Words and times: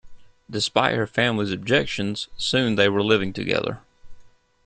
Despite 0.49 0.95
her 0.95 1.05
family's 1.05 1.51
objections, 1.51 2.27
soon 2.35 2.73
they 2.73 2.89
were 2.89 3.03
living 3.03 3.33
together. 3.33 3.81